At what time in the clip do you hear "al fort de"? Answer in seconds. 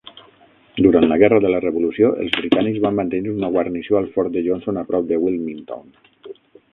3.99-4.43